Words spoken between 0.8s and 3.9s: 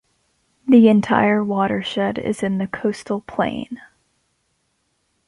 entire watershed is in the coastal plain.